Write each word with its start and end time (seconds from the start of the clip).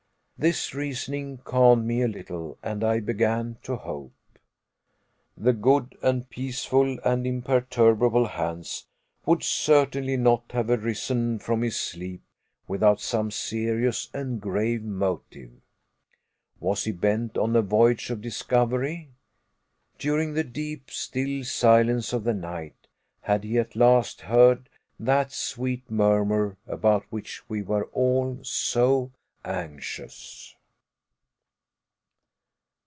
This 0.43 0.73
reasoning 0.73 1.37
calmed 1.43 1.85
me 1.85 2.01
a 2.01 2.07
little 2.07 2.57
and 2.63 2.83
I 2.83 2.99
began 2.99 3.59
to 3.61 3.75
hope! 3.75 4.15
The 5.37 5.53
good, 5.53 5.95
and 6.01 6.27
peaceful, 6.31 6.97
and 7.05 7.27
imperturbable 7.27 8.25
Hans 8.25 8.87
would 9.23 9.43
certainly 9.43 10.17
not 10.17 10.51
have 10.53 10.71
arisen 10.71 11.37
from 11.37 11.61
his 11.61 11.79
sleep 11.79 12.23
without 12.67 12.99
some 12.99 13.29
serious 13.29 14.09
and 14.15 14.41
grave 14.41 14.81
motive. 14.81 15.51
Was 16.59 16.85
he 16.85 16.91
bent 16.91 17.37
on 17.37 17.55
a 17.55 17.61
voyage 17.61 18.09
of 18.09 18.19
discovery? 18.21 19.11
During 19.99 20.33
the 20.33 20.43
deep, 20.43 20.89
still 20.89 21.43
silence 21.43 22.13
of 22.13 22.23
the 22.23 22.33
night 22.33 22.87
had 23.21 23.43
he 23.43 23.59
at 23.59 23.75
last 23.75 24.21
heard 24.21 24.69
that 24.99 25.31
sweet 25.31 25.91
murmur 25.91 26.57
about 26.65 27.05
which 27.11 27.47
we 27.47 27.61
were 27.61 27.83
all 27.93 28.39
so 28.41 29.11
anxious? 29.43 30.55